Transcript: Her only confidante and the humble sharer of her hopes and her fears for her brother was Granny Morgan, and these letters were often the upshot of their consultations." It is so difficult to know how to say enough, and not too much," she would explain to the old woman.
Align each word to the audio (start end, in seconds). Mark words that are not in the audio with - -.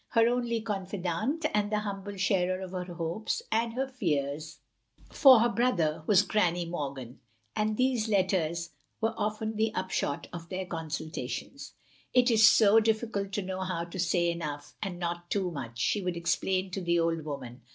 Her 0.07 0.27
only 0.27 0.61
confidante 0.61 1.45
and 1.53 1.71
the 1.71 1.81
humble 1.81 2.17
sharer 2.17 2.59
of 2.61 2.71
her 2.71 2.91
hopes 2.95 3.43
and 3.51 3.73
her 3.75 3.87
fears 3.87 4.57
for 5.11 5.41
her 5.41 5.49
brother 5.49 6.01
was 6.07 6.23
Granny 6.23 6.65
Morgan, 6.65 7.19
and 7.55 7.77
these 7.77 8.07
letters 8.09 8.71
were 8.99 9.13
often 9.15 9.57
the 9.57 9.71
upshot 9.75 10.25
of 10.33 10.49
their 10.49 10.65
consultations." 10.65 11.73
It 12.15 12.31
is 12.31 12.49
so 12.51 12.79
difficult 12.79 13.31
to 13.33 13.43
know 13.43 13.59
how 13.61 13.83
to 13.83 13.99
say 13.99 14.31
enough, 14.31 14.73
and 14.81 14.97
not 14.97 15.29
too 15.29 15.51
much," 15.51 15.77
she 15.79 16.01
would 16.01 16.17
explain 16.17 16.71
to 16.71 16.81
the 16.81 16.99
old 16.99 17.23
woman. 17.23 17.61